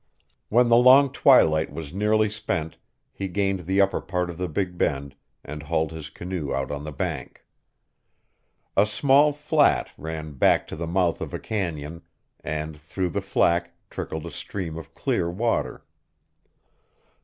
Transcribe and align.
When 0.49 0.67
the 0.67 0.77
long 0.77 1.11
twilight 1.11 1.71
was 1.71 1.93
nearly 1.93 2.27
spent, 2.27 2.77
he 3.13 3.27
gained 3.27 3.67
the 3.67 3.79
upper 3.79 4.01
part 4.01 4.31
of 4.31 4.39
the 4.39 4.47
Big 4.47 4.75
Bend 4.75 5.13
and 5.45 5.61
hauled 5.61 5.91
his 5.91 6.09
canoe 6.09 6.51
out 6.55 6.71
on 6.71 6.83
the 6.83 6.91
bank. 6.91 7.45
A 8.75 8.87
small 8.87 9.31
flat 9.31 9.91
ran 9.99 10.31
back 10.33 10.65
to 10.69 10.75
the 10.75 10.87
mouth 10.87 11.21
of 11.21 11.35
a 11.35 11.39
canyon, 11.39 12.01
and 12.43 12.75
through 12.75 13.09
the 13.09 13.21
flat 13.21 13.75
trickled 13.91 14.25
a 14.25 14.31
stream 14.31 14.75
of 14.75 14.95
clear 14.95 15.29
water. 15.29 15.85